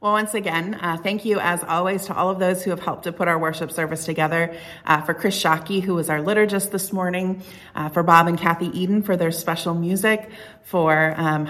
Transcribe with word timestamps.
Well, 0.00 0.12
once 0.12 0.34
again, 0.34 0.78
uh, 0.80 0.96
thank 0.96 1.24
you 1.24 1.40
as 1.40 1.64
always 1.64 2.06
to 2.06 2.14
all 2.14 2.30
of 2.30 2.38
those 2.38 2.62
who 2.62 2.70
have 2.70 2.78
helped 2.78 3.02
to 3.04 3.12
put 3.12 3.26
our 3.26 3.36
worship 3.36 3.72
service 3.72 4.04
together. 4.04 4.54
Uh, 4.86 5.00
for 5.00 5.12
Chris 5.12 5.36
Shockey, 5.42 5.82
who 5.82 5.96
was 5.96 6.08
our 6.08 6.20
liturgist 6.20 6.70
this 6.70 6.92
morning, 6.92 7.42
uh, 7.74 7.88
for 7.88 8.04
Bob 8.04 8.28
and 8.28 8.38
Kathy 8.38 8.66
Eden 8.66 9.02
for 9.02 9.16
their 9.16 9.32
special 9.32 9.74
music, 9.74 10.30
for 10.62 11.14
um, 11.16 11.48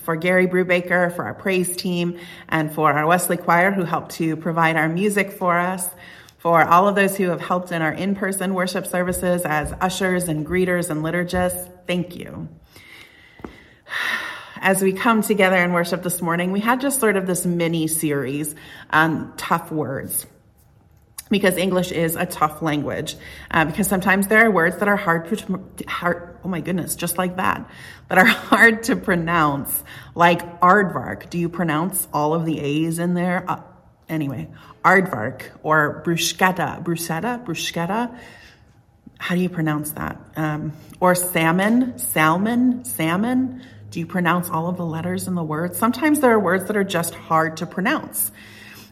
for 0.00 0.16
Gary 0.16 0.46
Brubaker 0.46 1.14
for 1.14 1.24
our 1.24 1.34
praise 1.34 1.76
team, 1.76 2.18
and 2.48 2.74
for 2.74 2.90
our 2.90 3.06
Wesley 3.06 3.36
Choir 3.36 3.70
who 3.70 3.84
helped 3.84 4.12
to 4.12 4.34
provide 4.34 4.76
our 4.76 4.88
music 4.88 5.32
for 5.32 5.58
us. 5.58 5.86
For 6.38 6.64
all 6.64 6.88
of 6.88 6.94
those 6.94 7.18
who 7.18 7.28
have 7.28 7.42
helped 7.42 7.70
in 7.70 7.82
our 7.82 7.92
in-person 7.92 8.54
worship 8.54 8.86
services 8.86 9.42
as 9.44 9.74
ushers 9.78 10.26
and 10.26 10.46
greeters 10.46 10.88
and 10.88 11.02
liturgists, 11.02 11.70
thank 11.86 12.16
you 12.16 12.48
as 14.60 14.82
we 14.82 14.92
come 14.92 15.22
together 15.22 15.56
and 15.56 15.72
worship 15.72 16.02
this 16.02 16.20
morning, 16.20 16.52
we 16.52 16.60
had 16.60 16.80
just 16.80 17.00
sort 17.00 17.16
of 17.16 17.26
this 17.26 17.46
mini 17.46 17.88
series 17.88 18.54
on 18.90 19.34
tough 19.36 19.72
words. 19.72 20.26
Because 21.30 21.56
English 21.56 21.92
is 21.92 22.16
a 22.16 22.26
tough 22.26 22.60
language. 22.60 23.16
Uh, 23.50 23.64
because 23.64 23.86
sometimes 23.86 24.26
there 24.26 24.44
are 24.44 24.50
words 24.50 24.78
that 24.78 24.88
are 24.88 24.96
hard 24.96 25.28
to, 25.28 25.60
hard, 25.86 26.36
oh 26.44 26.48
my 26.48 26.60
goodness, 26.60 26.96
just 26.96 27.18
like 27.18 27.36
that, 27.36 27.70
that 28.08 28.18
are 28.18 28.24
hard 28.26 28.82
to 28.84 28.96
pronounce, 28.96 29.82
like 30.14 30.60
aardvark. 30.60 31.30
Do 31.30 31.38
you 31.38 31.48
pronounce 31.48 32.06
all 32.12 32.34
of 32.34 32.44
the 32.44 32.60
A's 32.60 32.98
in 32.98 33.14
there? 33.14 33.44
Uh, 33.48 33.62
anyway, 34.08 34.48
aardvark 34.84 35.42
or 35.62 36.02
bruschetta, 36.04 36.82
bruschetta, 36.84 37.44
bruschetta. 37.44 38.14
How 39.18 39.34
do 39.34 39.40
you 39.40 39.50
pronounce 39.50 39.92
that? 39.92 40.18
Um, 40.34 40.72
or 40.98 41.14
salmon, 41.14 41.98
salmon, 41.98 42.84
salmon. 42.84 43.62
Do 43.90 43.98
you 43.98 44.06
pronounce 44.06 44.48
all 44.48 44.68
of 44.68 44.76
the 44.76 44.86
letters 44.86 45.26
in 45.26 45.34
the 45.34 45.42
words? 45.42 45.76
Sometimes 45.76 46.20
there 46.20 46.32
are 46.32 46.40
words 46.40 46.66
that 46.66 46.76
are 46.76 46.84
just 46.84 47.14
hard 47.14 47.58
to 47.58 47.66
pronounce. 47.66 48.30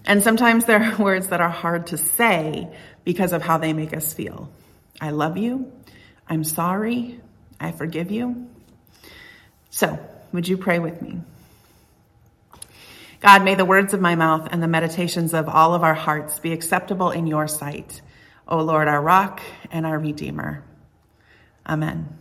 And 0.04 0.22
sometimes 0.22 0.64
there 0.64 0.82
are 0.82 0.96
words 1.02 1.28
that 1.28 1.40
are 1.40 1.48
hard 1.48 1.88
to 1.88 1.96
say 1.96 2.68
because 3.05 3.32
of 3.32 3.42
how 3.42 3.58
they 3.58 3.72
make 3.72 3.96
us 3.96 4.12
feel. 4.12 4.50
I 5.00 5.10
love 5.10 5.36
you. 5.36 5.72
I'm 6.28 6.44
sorry. 6.44 7.20
I 7.60 7.72
forgive 7.72 8.10
you. 8.10 8.48
So, 9.70 9.98
would 10.32 10.48
you 10.48 10.56
pray 10.56 10.78
with 10.78 11.00
me? 11.00 11.20
God, 13.20 13.44
may 13.44 13.55
the 13.55 13.64
words 13.64 13.94
of 13.94 14.00
my 14.00 14.14
mouth 14.14 14.48
and 14.50 14.62
the 14.62 14.68
meditations 14.68 15.34
of 15.34 15.48
all 15.48 15.74
of 15.74 15.83
our 15.83 15.94
hearts 15.94 16.38
be 16.38 16.52
acceptable 16.52 17.10
in 17.10 17.27
your 17.27 17.48
sight. 17.48 18.00
O 18.46 18.58
Lord, 18.62 18.88
our 18.88 19.00
rock 19.00 19.42
and 19.70 19.84
our 19.84 19.98
redeemer. 19.98 20.62
Amen. 21.66 22.18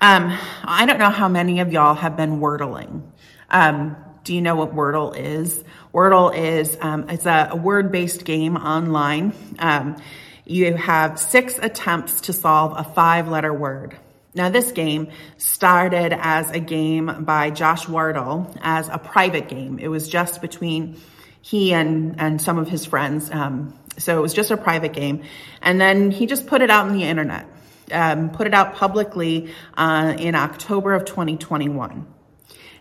Um, 0.00 0.38
I 0.62 0.86
don't 0.86 0.98
know 0.98 1.10
how 1.10 1.28
many 1.28 1.58
of 1.58 1.72
y'all 1.72 1.94
have 1.94 2.16
been 2.16 2.38
wordling. 2.38 3.02
Um, 3.50 3.96
do 4.22 4.32
you 4.32 4.40
know 4.40 4.54
what 4.54 4.74
Wordle 4.74 5.16
is? 5.16 5.64
Wordle 5.92 6.36
is 6.36 6.76
um, 6.80 7.08
it's 7.08 7.26
a, 7.26 7.48
a 7.52 7.56
word-based 7.56 8.24
game 8.24 8.56
online. 8.56 9.32
Um, 9.58 9.96
you 10.44 10.74
have 10.74 11.18
six 11.18 11.58
attempts 11.58 12.22
to 12.22 12.32
solve 12.32 12.74
a 12.76 12.84
five-letter 12.84 13.52
word. 13.52 13.96
Now, 14.34 14.50
this 14.50 14.70
game 14.70 15.08
started 15.36 16.12
as 16.12 16.50
a 16.52 16.60
game 16.60 17.24
by 17.24 17.50
Josh 17.50 17.88
Wardle 17.88 18.54
as 18.62 18.88
a 18.88 18.98
private 18.98 19.48
game. 19.48 19.78
It 19.80 19.88
was 19.88 20.08
just 20.08 20.40
between 20.40 21.00
he 21.40 21.72
and 21.72 22.20
and 22.20 22.40
some 22.40 22.58
of 22.58 22.68
his 22.68 22.84
friends. 22.84 23.30
Um, 23.32 23.76
so 23.96 24.16
it 24.16 24.20
was 24.20 24.32
just 24.32 24.52
a 24.52 24.56
private 24.56 24.92
game, 24.92 25.24
and 25.60 25.80
then 25.80 26.12
he 26.12 26.26
just 26.26 26.46
put 26.46 26.62
it 26.62 26.70
out 26.70 26.86
on 26.86 26.92
the 26.92 27.02
internet 27.02 27.48
um, 27.92 28.30
put 28.30 28.46
it 28.46 28.54
out 28.54 28.74
publicly 28.74 29.52
uh, 29.76 30.14
in 30.18 30.34
October 30.34 30.94
of 30.94 31.04
2021. 31.04 32.06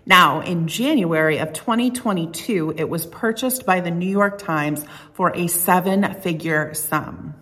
Now, 0.05 0.39
in 0.39 0.67
January 0.67 1.37
of 1.37 1.51
2022, 1.51 2.75
it 2.77 2.87
was 2.87 3.05
purchased 3.05 3.65
by 3.65 3.81
the 3.81 3.91
New 3.91 4.09
York 4.09 4.37
Times 4.37 4.85
for 5.13 5.35
a 5.35 5.47
seven 5.47 6.13
figure 6.21 6.73
sum. 6.73 7.35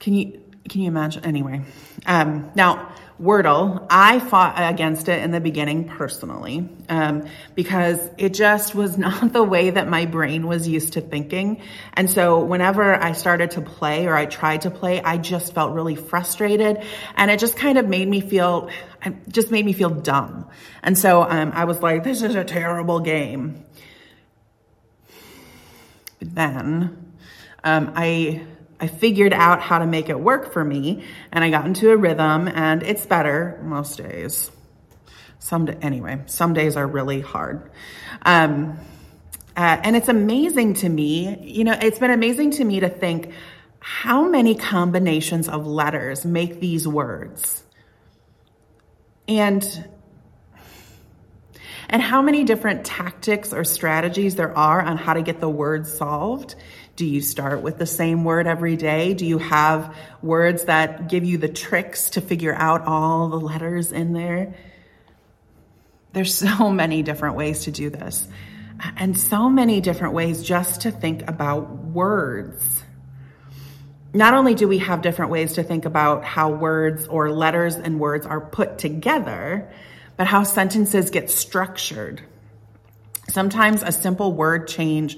Can 0.00 0.14
you, 0.14 0.40
can 0.68 0.80
you 0.80 0.88
imagine? 0.88 1.24
Anyway, 1.24 1.62
um, 2.06 2.50
now 2.56 2.92
Wordle, 3.20 3.84
I 3.90 4.20
fought 4.20 4.54
against 4.56 5.08
it 5.08 5.22
in 5.24 5.32
the 5.32 5.40
beginning 5.40 5.88
personally 5.88 6.68
um, 6.88 7.26
because 7.56 7.98
it 8.16 8.32
just 8.32 8.76
was 8.76 8.96
not 9.06 9.32
the 9.32 9.42
way 9.42 9.70
that 9.70 9.88
my 9.88 10.06
brain 10.06 10.46
was 10.46 10.68
used 10.68 10.92
to 10.92 11.00
thinking. 11.00 11.60
And 11.94 12.08
so 12.08 12.44
whenever 12.44 12.94
I 12.94 13.12
started 13.12 13.52
to 13.52 13.60
play 13.60 14.06
or 14.06 14.14
I 14.14 14.26
tried 14.26 14.62
to 14.62 14.70
play, 14.70 15.02
I 15.02 15.18
just 15.18 15.52
felt 15.52 15.72
really 15.72 15.96
frustrated 15.96 16.84
and 17.16 17.30
it 17.30 17.40
just 17.40 17.56
kind 17.56 17.76
of 17.76 17.88
made 17.88 18.06
me 18.06 18.20
feel, 18.20 18.70
just 19.28 19.50
made 19.50 19.66
me 19.66 19.72
feel 19.72 19.90
dumb. 19.90 20.48
And 20.84 20.96
so 20.96 21.22
um, 21.22 21.50
I 21.54 21.64
was 21.64 21.82
like, 21.82 22.04
this 22.04 22.22
is 22.22 22.36
a 22.36 22.44
terrible 22.44 23.00
game. 23.00 23.64
But 26.20 26.34
then 26.34 27.14
um, 27.64 27.92
I 27.96 28.42
I 28.80 28.86
figured 28.86 29.32
out 29.32 29.60
how 29.60 29.78
to 29.78 29.86
make 29.86 30.08
it 30.08 30.18
work 30.18 30.52
for 30.52 30.64
me 30.64 31.04
and 31.32 31.42
I 31.42 31.50
got 31.50 31.66
into 31.66 31.90
a 31.90 31.96
rhythm 31.96 32.48
and 32.48 32.82
it's 32.82 33.04
better 33.06 33.58
most 33.62 33.98
days. 33.98 34.50
Some 35.40 35.68
anyway, 35.82 36.22
some 36.26 36.52
days 36.52 36.76
are 36.76 36.86
really 36.86 37.20
hard. 37.20 37.70
Um, 38.22 38.78
uh, 39.56 39.80
and 39.82 39.96
it's 39.96 40.08
amazing 40.08 40.74
to 40.74 40.88
me, 40.88 41.38
you 41.42 41.64
know, 41.64 41.76
it's 41.80 41.98
been 41.98 42.12
amazing 42.12 42.52
to 42.52 42.64
me 42.64 42.80
to 42.80 42.88
think 42.88 43.32
how 43.80 44.28
many 44.28 44.54
combinations 44.54 45.48
of 45.48 45.66
letters 45.66 46.24
make 46.24 46.60
these 46.60 46.86
words. 46.86 47.64
And 49.26 49.64
and 51.90 52.02
how 52.02 52.20
many 52.20 52.44
different 52.44 52.84
tactics 52.84 53.52
or 53.52 53.64
strategies 53.64 54.36
there 54.36 54.56
are 54.56 54.82
on 54.82 54.98
how 54.98 55.14
to 55.14 55.22
get 55.22 55.40
the 55.40 55.48
word 55.48 55.86
solved 55.86 56.54
do 56.98 57.06
you 57.06 57.20
start 57.20 57.62
with 57.62 57.78
the 57.78 57.86
same 57.86 58.24
word 58.24 58.48
every 58.48 58.74
day? 58.74 59.14
Do 59.14 59.24
you 59.24 59.38
have 59.38 59.96
words 60.20 60.64
that 60.64 61.08
give 61.08 61.24
you 61.24 61.38
the 61.38 61.48
tricks 61.48 62.10
to 62.10 62.20
figure 62.20 62.52
out 62.52 62.82
all 62.86 63.28
the 63.28 63.38
letters 63.38 63.92
in 63.92 64.12
there? 64.12 64.56
There's 66.12 66.34
so 66.34 66.70
many 66.72 67.04
different 67.04 67.36
ways 67.36 67.62
to 67.64 67.70
do 67.70 67.88
this 67.88 68.26
and 68.96 69.16
so 69.16 69.48
many 69.48 69.80
different 69.80 70.14
ways 70.14 70.42
just 70.42 70.80
to 70.80 70.90
think 70.90 71.28
about 71.28 71.70
words. 71.70 72.82
Not 74.12 74.34
only 74.34 74.56
do 74.56 74.66
we 74.66 74.78
have 74.78 75.00
different 75.00 75.30
ways 75.30 75.52
to 75.52 75.62
think 75.62 75.84
about 75.84 76.24
how 76.24 76.50
words 76.50 77.06
or 77.06 77.30
letters 77.30 77.76
and 77.76 78.00
words 78.00 78.26
are 78.26 78.40
put 78.40 78.76
together, 78.76 79.70
but 80.16 80.26
how 80.26 80.42
sentences 80.42 81.10
get 81.10 81.30
structured. 81.30 82.22
Sometimes 83.28 83.84
a 83.84 83.92
simple 83.92 84.32
word 84.32 84.66
change 84.66 85.16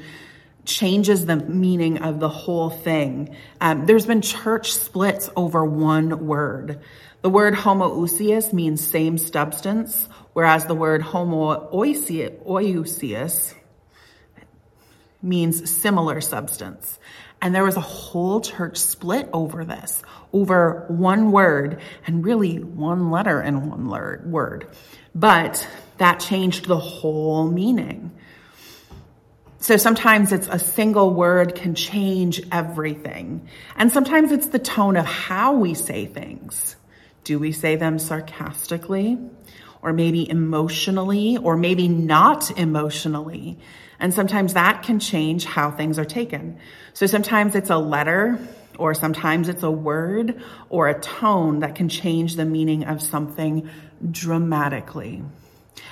changes 0.71 1.27
the 1.27 1.37
meaning 1.37 1.99
of 1.99 2.21
the 2.21 2.29
whole 2.29 2.71
thing. 2.71 3.37
Um, 3.61 3.87
there's 3.87 4.07
been 4.07 4.23
church 4.23 4.73
splits 4.73 5.31
over 5.37 5.65
one 5.65 6.27
word. 6.27 6.81
The 7.23 7.31
word 7.31 7.55
homoousios 7.55 8.53
means 8.53 8.87
same 8.87 9.19
substance, 9.19 10.09
whereas 10.33 10.67
the 10.67 10.75
word 10.75 11.03
homoiousios 11.03 13.55
means 15.23 15.71
similar 15.71 16.21
substance. 16.21 16.99
And 17.43 17.55
there 17.55 17.65
was 17.65 17.77
a 17.77 17.81
whole 17.81 18.41
church 18.41 18.77
split 18.77 19.29
over 19.33 19.65
this, 19.65 20.03
over 20.33 20.85
one 20.89 21.33
word 21.33 21.81
and 22.07 22.25
really 22.25 22.59
one 22.59 23.11
letter 23.11 23.41
and 23.41 23.71
one 23.71 23.89
word. 24.31 24.69
But 25.15 25.67
that 25.99 26.21
changed 26.21 26.67
the 26.67 26.79
whole 26.79 27.51
meaning. 27.51 28.13
So 29.63 29.77
sometimes 29.77 30.33
it's 30.33 30.49
a 30.51 30.59
single 30.59 31.13
word 31.13 31.55
can 31.55 31.75
change 31.75 32.41
everything. 32.51 33.47
And 33.77 33.93
sometimes 33.93 34.33
it's 34.33 34.49
the 34.49 34.59
tone 34.59 34.97
of 34.97 35.05
how 35.05 35.53
we 35.53 35.75
say 35.75 36.07
things. 36.07 36.77
Do 37.25 37.39
we 37.39 37.53
say 37.53 37.77
them 37.77 37.99
sarcastically 37.99 39.19
or 39.83 39.93
maybe 39.93 40.29
emotionally 40.29 41.37
or 41.37 41.59
maybe 41.59 41.89
not 41.89 42.59
emotionally? 42.59 43.59
And 43.99 44.15
sometimes 44.15 44.55
that 44.55 44.83
can 44.83 44.99
change 44.99 45.45
how 45.45 45.71
things 45.71 45.99
are 45.99 46.07
taken. 46.07 46.59
So 46.95 47.07
sometimes 47.07 47.55
it's 47.55 47.69
a 47.69 47.77
letter 47.77 48.39
or 48.79 48.95
sometimes 48.95 49.51
it's 49.51 49.63
a 49.63 49.71
word 49.71 50.43
or 50.71 50.89
a 50.89 50.99
tone 50.99 51.61
that 51.61 51.75
can 51.75 51.91
change 51.91 52.37
the 52.37 52.47
meaning 52.47 52.85
of 52.85 53.03
something 53.03 53.69
dramatically. 54.11 55.23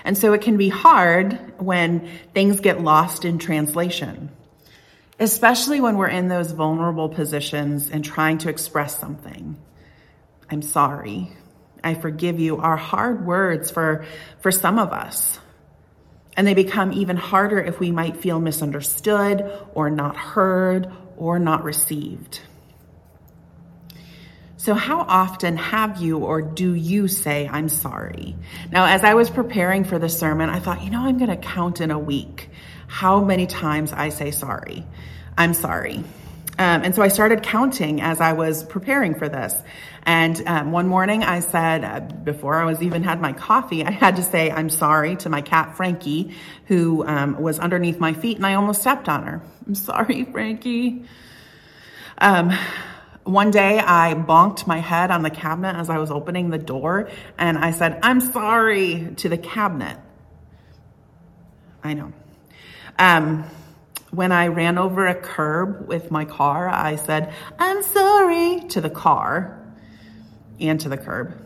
And 0.04 0.16
so 0.16 0.32
it 0.32 0.42
can 0.42 0.56
be 0.56 0.68
hard 0.68 1.38
when 1.58 2.08
things 2.34 2.60
get 2.60 2.80
lost 2.80 3.24
in 3.24 3.38
translation, 3.38 4.30
especially 5.18 5.80
when 5.80 5.96
we're 5.96 6.08
in 6.08 6.28
those 6.28 6.52
vulnerable 6.52 7.08
positions 7.08 7.90
and 7.90 8.04
trying 8.04 8.38
to 8.38 8.48
express 8.48 8.98
something. 8.98 9.56
I'm 10.50 10.62
sorry. 10.62 11.32
I 11.82 11.94
forgive 11.94 12.40
you 12.40 12.58
are 12.58 12.76
hard 12.76 13.26
words 13.26 13.70
for, 13.70 14.04
for 14.40 14.50
some 14.50 14.78
of 14.78 14.92
us. 14.92 15.38
And 16.36 16.46
they 16.46 16.54
become 16.54 16.92
even 16.92 17.16
harder 17.16 17.58
if 17.60 17.80
we 17.80 17.90
might 17.90 18.16
feel 18.16 18.38
misunderstood 18.40 19.50
or 19.74 19.90
not 19.90 20.16
heard 20.16 20.90
or 21.16 21.38
not 21.38 21.64
received. 21.64 22.40
So, 24.58 24.74
how 24.74 25.02
often 25.02 25.56
have 25.56 25.98
you 25.98 26.18
or 26.18 26.42
do 26.42 26.74
you 26.74 27.06
say, 27.06 27.48
I'm 27.48 27.68
sorry? 27.68 28.34
Now, 28.72 28.86
as 28.86 29.04
I 29.04 29.14
was 29.14 29.30
preparing 29.30 29.84
for 29.84 30.00
the 30.00 30.08
sermon, 30.08 30.50
I 30.50 30.58
thought, 30.58 30.82
you 30.82 30.90
know, 30.90 31.02
I'm 31.02 31.16
going 31.16 31.30
to 31.30 31.36
count 31.36 31.80
in 31.80 31.92
a 31.92 31.98
week 31.98 32.50
how 32.88 33.22
many 33.22 33.46
times 33.46 33.92
I 33.92 34.08
say 34.08 34.32
sorry. 34.32 34.84
I'm 35.36 35.54
sorry. 35.54 35.98
Um, 36.58 36.82
and 36.82 36.92
so 36.92 37.02
I 37.02 37.08
started 37.08 37.44
counting 37.44 38.00
as 38.00 38.20
I 38.20 38.32
was 38.32 38.64
preparing 38.64 39.14
for 39.14 39.28
this. 39.28 39.54
And 40.02 40.42
um, 40.44 40.72
one 40.72 40.88
morning 40.88 41.22
I 41.22 41.38
said, 41.38 41.84
uh, 41.84 42.00
before 42.00 42.56
I 42.56 42.64
was 42.64 42.82
even 42.82 43.04
had 43.04 43.20
my 43.20 43.32
coffee, 43.32 43.84
I 43.84 43.92
had 43.92 44.16
to 44.16 44.24
say, 44.24 44.50
I'm 44.50 44.70
sorry 44.70 45.14
to 45.16 45.28
my 45.28 45.40
cat, 45.40 45.76
Frankie, 45.76 46.34
who 46.66 47.06
um, 47.06 47.40
was 47.40 47.60
underneath 47.60 48.00
my 48.00 48.12
feet 48.12 48.38
and 48.38 48.46
I 48.46 48.54
almost 48.54 48.80
stepped 48.80 49.08
on 49.08 49.22
her. 49.22 49.40
I'm 49.68 49.76
sorry, 49.76 50.24
Frankie. 50.32 51.04
One 53.28 53.50
day 53.50 53.78
I 53.78 54.14
bonked 54.14 54.66
my 54.66 54.78
head 54.78 55.10
on 55.10 55.22
the 55.22 55.28
cabinet 55.28 55.76
as 55.76 55.90
I 55.90 55.98
was 55.98 56.10
opening 56.10 56.48
the 56.48 56.56
door 56.56 57.10
and 57.36 57.58
I 57.58 57.72
said, 57.72 57.98
I'm 58.02 58.22
sorry 58.22 59.12
to 59.16 59.28
the 59.28 59.36
cabinet. 59.36 59.98
I 61.84 61.92
know. 61.92 62.14
Um, 62.98 63.44
when 64.12 64.32
I 64.32 64.46
ran 64.46 64.78
over 64.78 65.06
a 65.06 65.14
curb 65.14 65.86
with 65.86 66.10
my 66.10 66.24
car, 66.24 66.70
I 66.70 66.96
said, 66.96 67.34
I'm 67.58 67.82
sorry 67.82 68.60
to 68.68 68.80
the 68.80 68.88
car 68.88 69.62
and 70.58 70.80
to 70.80 70.88
the 70.88 70.96
curb. 70.96 71.38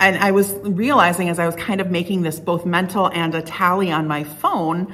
And 0.00 0.16
I 0.16 0.32
was 0.32 0.52
realizing 0.64 1.28
as 1.28 1.38
I 1.38 1.46
was 1.46 1.54
kind 1.54 1.80
of 1.80 1.92
making 1.92 2.22
this 2.22 2.40
both 2.40 2.66
mental 2.66 3.06
and 3.06 3.36
a 3.36 3.42
tally 3.42 3.92
on 3.92 4.08
my 4.08 4.24
phone, 4.24 4.92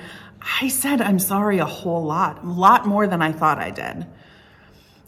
I 0.60 0.68
said, 0.68 1.00
I'm 1.00 1.18
sorry 1.18 1.60
a 1.60 1.64
whole 1.64 2.04
lot, 2.04 2.44
a 2.44 2.46
lot 2.46 2.86
more 2.86 3.06
than 3.06 3.22
I 3.22 3.32
thought 3.32 3.56
I 3.56 3.70
did. 3.70 4.06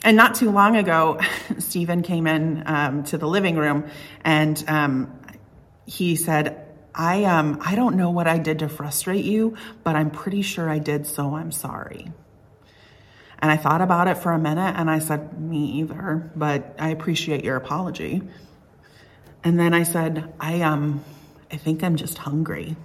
And 0.06 0.16
not 0.16 0.36
too 0.36 0.52
long 0.52 0.76
ago, 0.76 1.18
Stephen 1.58 2.02
came 2.02 2.28
in 2.28 2.62
um, 2.64 3.02
to 3.06 3.18
the 3.18 3.26
living 3.26 3.56
room 3.56 3.90
and 4.24 4.64
um, 4.68 5.20
he 5.84 6.14
said, 6.14 6.64
I, 6.94 7.24
um, 7.24 7.58
I 7.60 7.74
don't 7.74 7.96
know 7.96 8.10
what 8.10 8.28
I 8.28 8.38
did 8.38 8.60
to 8.60 8.68
frustrate 8.68 9.24
you, 9.24 9.56
but 9.82 9.96
I'm 9.96 10.12
pretty 10.12 10.42
sure 10.42 10.70
I 10.70 10.78
did, 10.78 11.08
so 11.08 11.34
I'm 11.34 11.50
sorry. 11.50 12.12
And 13.40 13.50
I 13.50 13.56
thought 13.56 13.80
about 13.80 14.06
it 14.06 14.18
for 14.18 14.30
a 14.30 14.38
minute 14.38 14.74
and 14.76 14.88
I 14.88 15.00
said, 15.00 15.40
Me 15.40 15.80
either, 15.80 16.30
but 16.36 16.76
I 16.78 16.90
appreciate 16.90 17.42
your 17.42 17.56
apology. 17.56 18.22
And 19.42 19.58
then 19.58 19.74
I 19.74 19.82
said, 19.82 20.32
I, 20.38 20.60
um, 20.60 21.04
I 21.50 21.56
think 21.56 21.82
I'm 21.82 21.96
just 21.96 22.16
hungry. 22.16 22.76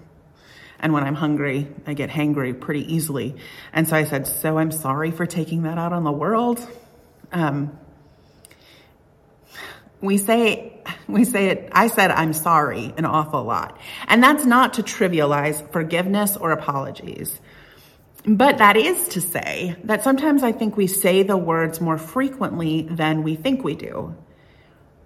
And 0.80 0.92
when 0.92 1.04
I'm 1.04 1.14
hungry, 1.14 1.68
I 1.86 1.94
get 1.94 2.10
hangry 2.10 2.60
pretty 2.60 2.92
easily. 2.92 3.36
And 3.74 3.88
so 3.88 3.96
I 3.96 4.06
said, 4.06 4.26
So 4.26 4.58
I'm 4.58 4.72
sorry 4.72 5.12
for 5.12 5.28
taking 5.28 5.62
that 5.64 5.78
out 5.78 5.94
on 5.94 6.04
the 6.04 6.12
world. 6.12 6.68
Um, 7.32 7.78
we 10.02 10.18
say, 10.18 10.82
we 11.08 11.24
say 11.26 11.48
it, 11.50 11.70
I 11.72 11.88
said 11.88 12.12
I'm 12.12 12.34
sorry 12.34 12.94
an 12.98 13.06
awful 13.06 13.44
lot. 13.44 13.78
And 14.08 14.24
that's 14.24 14.46
not 14.46 14.74
to 14.76 14.84
trivialize 14.84 15.72
forgiveness 15.72 16.36
or 16.36 16.52
apologies. 16.52 17.40
But 18.26 18.60
that 18.60 18.78
is 18.78 19.10
to 19.10 19.22
say 19.22 19.76
that 19.84 20.04
sometimes 20.04 20.44
I 20.44 20.52
think 20.52 20.78
we 20.78 20.88
say 20.88 21.24
the 21.24 21.38
words 21.38 21.82
more 21.82 21.98
frequently 21.98 22.84
than 22.84 23.24
we 23.24 23.36
think 23.36 23.64
we 23.64 23.76
do. 23.76 24.16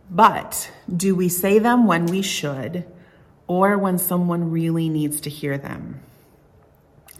But 0.09 0.69
do 0.93 1.15
we 1.15 1.29
say 1.29 1.59
them 1.59 1.87
when 1.87 2.07
we 2.07 2.21
should 2.21 2.85
or 3.47 3.77
when 3.77 3.97
someone 3.97 4.51
really 4.51 4.89
needs 4.89 5.21
to 5.21 5.29
hear 5.29 5.57
them? 5.57 6.01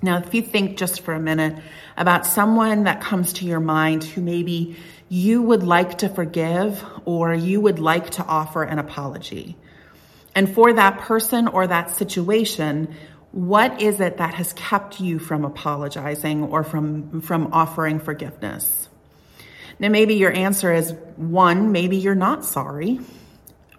Now, 0.06 0.20
if 0.20 0.36
you 0.36 0.44
think 0.44 0.78
just 0.78 1.02
for 1.02 1.16
a 1.16 1.20
minute 1.20 1.62
about 1.98 2.28
someone 2.28 2.84
that 2.84 3.02
comes 3.02 3.34
to 3.34 3.46
your 3.46 3.60
mind 3.60 4.04
who 4.04 4.22
maybe 4.22 4.78
you 5.10 5.42
would 5.42 5.64
like 5.64 5.98
to 6.00 6.10
forgive 6.10 6.84
or 7.06 7.34
you 7.34 7.60
would 7.60 7.80
like 7.80 8.12
to 8.12 8.24
offer 8.24 8.62
an 8.62 8.78
apology. 8.78 9.58
And 10.36 10.54
for 10.54 10.74
that 10.74 11.00
person 11.00 11.48
or 11.48 11.66
that 11.66 11.90
situation, 11.90 12.96
what 13.32 13.82
is 13.82 14.00
it 14.00 14.18
that 14.18 14.36
has 14.36 14.54
kept 14.54 15.00
you 15.00 15.18
from 15.18 15.44
apologizing 15.44 16.44
or 16.44 16.64
from, 16.64 17.22
from 17.22 17.52
offering 17.52 18.00
forgiveness? 18.00 18.88
Now, 19.80 19.90
maybe 19.90 20.14
your 20.14 20.32
answer 20.32 20.72
is 20.72 20.94
one, 21.16 21.72
maybe 21.72 21.98
you're 21.98 22.14
not 22.14 22.46
sorry. 22.46 23.00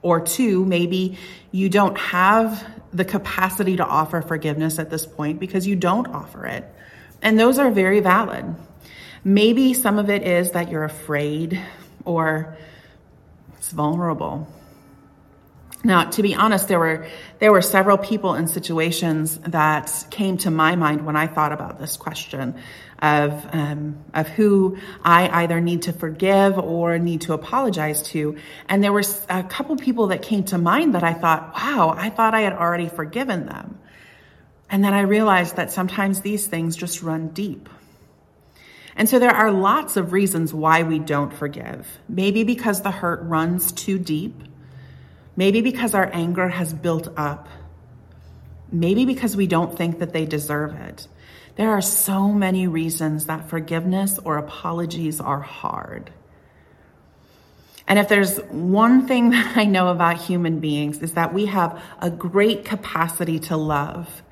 Or 0.02 0.20
two, 0.20 0.64
maybe 0.64 1.18
you 1.52 1.68
don't 1.68 1.96
have 1.98 2.64
the 2.92 3.04
capacity 3.04 3.76
to 3.76 3.84
offer 3.84 4.22
forgiveness 4.22 4.78
at 4.78 4.90
this 4.90 5.06
point 5.06 5.40
because 5.40 5.66
you 5.66 5.76
don't 5.76 6.06
offer 6.08 6.46
it. 6.46 6.64
And 7.22 7.38
those 7.38 7.58
are 7.58 7.70
very 7.70 8.00
valid. 8.00 8.54
Maybe 9.24 9.74
some 9.74 9.98
of 9.98 10.10
it 10.10 10.22
is 10.22 10.52
that 10.52 10.70
you're 10.70 10.84
afraid 10.84 11.60
or 12.04 12.56
it's 13.56 13.72
vulnerable. 13.72 14.46
Now, 15.84 16.04
to 16.10 16.22
be 16.22 16.34
honest, 16.34 16.68
there 16.68 16.78
were 16.78 17.06
there 17.38 17.52
were 17.52 17.62
several 17.62 17.98
people 17.98 18.34
and 18.34 18.48
situations 18.48 19.38
that 19.38 20.06
came 20.10 20.36
to 20.38 20.50
my 20.50 20.74
mind 20.74 21.06
when 21.06 21.16
I 21.16 21.26
thought 21.26 21.52
about 21.52 21.78
this 21.78 21.96
question 21.96 22.56
of 23.00 23.46
um, 23.52 24.04
of 24.14 24.28
who 24.28 24.78
I 25.04 25.42
either 25.42 25.60
need 25.60 25.82
to 25.82 25.92
forgive 25.92 26.58
or 26.58 26.98
need 26.98 27.22
to 27.22 27.32
apologize 27.34 28.02
to. 28.04 28.36
And 28.68 28.82
there 28.82 28.92
were 28.92 29.04
a 29.28 29.42
couple 29.42 29.76
people 29.76 30.08
that 30.08 30.22
came 30.22 30.44
to 30.44 30.58
mind 30.58 30.94
that 30.94 31.04
I 31.04 31.12
thought, 31.12 31.54
wow, 31.54 31.94
I 31.96 32.10
thought 32.10 32.34
I 32.34 32.40
had 32.40 32.54
already 32.54 32.88
forgiven 32.88 33.46
them. 33.46 33.78
And 34.68 34.82
then 34.82 34.94
I 34.94 35.02
realized 35.02 35.56
that 35.56 35.70
sometimes 35.72 36.20
these 36.22 36.46
things 36.46 36.76
just 36.76 37.02
run 37.02 37.28
deep. 37.28 37.68
And 38.96 39.08
so 39.08 39.18
there 39.18 39.30
are 39.30 39.52
lots 39.52 39.96
of 39.98 40.12
reasons 40.12 40.54
why 40.54 40.82
we 40.82 40.98
don't 40.98 41.32
forgive. 41.32 41.86
Maybe 42.08 42.44
because 42.44 42.80
the 42.80 42.90
hurt 42.90 43.20
runs 43.22 43.70
too 43.72 43.98
deep. 43.98 44.42
Maybe 45.36 45.60
because 45.60 45.94
our 45.94 46.08
anger 46.12 46.48
has 46.48 46.72
built 46.72 47.08
up. 47.16 47.46
Maybe 48.72 49.04
because 49.04 49.36
we 49.36 49.46
don't 49.46 49.76
think 49.76 49.98
that 49.98 50.14
they 50.14 50.24
deserve 50.24 50.74
it. 50.74 51.06
There 51.56 51.70
are 51.70 51.82
so 51.82 52.32
many 52.32 52.66
reasons 52.66 53.26
that 53.26 53.48
forgiveness 53.48 54.18
or 54.22 54.36
apologies 54.38 55.20
are 55.20 55.40
hard. 55.40 56.12
And 57.88 57.98
if 57.98 58.08
there's 58.08 58.38
one 58.48 59.06
thing 59.06 59.30
that 59.30 59.56
I 59.56 59.64
know 59.64 59.88
about 59.88 60.18
human 60.18 60.60
beings 60.60 61.02
is 61.02 61.12
that 61.14 61.34
we 61.34 61.46
have 61.46 61.82
a 62.00 62.10
great 62.10 62.64
capacity 62.64 63.38
to 63.40 63.56
love 63.56 64.22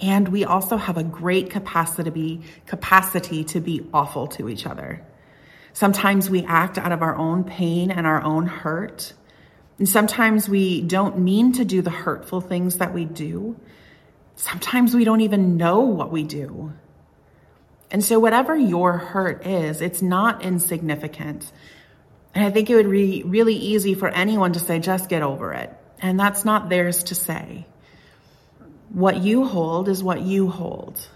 and 0.00 0.28
we 0.28 0.44
also 0.44 0.76
have 0.76 0.96
a 0.96 1.02
great 1.02 1.50
capacity 1.50 2.04
to 2.04 2.10
be, 2.10 2.40
capacity 2.66 3.44
to 3.44 3.60
be 3.60 3.86
awful 3.92 4.28
to 4.28 4.48
each 4.48 4.66
other. 4.66 5.04
Sometimes 5.72 6.30
we 6.30 6.42
act 6.44 6.78
out 6.78 6.90
of 6.90 7.02
our 7.02 7.14
own 7.14 7.44
pain 7.44 7.90
and 7.90 8.06
our 8.06 8.22
own 8.22 8.46
hurt. 8.46 9.12
And 9.78 9.88
sometimes 9.88 10.48
we 10.48 10.80
don't 10.80 11.18
mean 11.18 11.52
to 11.52 11.64
do 11.64 11.82
the 11.82 11.90
hurtful 11.90 12.40
things 12.40 12.78
that 12.78 12.94
we 12.94 13.04
do. 13.04 13.56
Sometimes 14.40 14.94
we 14.94 15.04
don't 15.04 15.20
even 15.20 15.58
know 15.58 15.80
what 15.80 16.10
we 16.10 16.22
do. 16.22 16.72
And 17.90 18.02
so, 18.02 18.18
whatever 18.18 18.56
your 18.56 18.96
hurt 18.96 19.46
is, 19.46 19.82
it's 19.82 20.00
not 20.00 20.42
insignificant. 20.42 21.52
And 22.34 22.46
I 22.46 22.50
think 22.50 22.70
it 22.70 22.74
would 22.74 22.90
be 22.90 23.22
really 23.22 23.54
easy 23.54 23.92
for 23.92 24.08
anyone 24.08 24.54
to 24.54 24.58
say, 24.58 24.78
just 24.78 25.10
get 25.10 25.22
over 25.22 25.52
it. 25.52 25.70
And 26.00 26.18
that's 26.18 26.46
not 26.46 26.70
theirs 26.70 27.04
to 27.04 27.14
say. 27.14 27.66
What 28.88 29.18
you 29.18 29.44
hold 29.44 29.90
is 29.90 30.02
what 30.02 30.22
you 30.22 30.48
hold. 30.48 31.06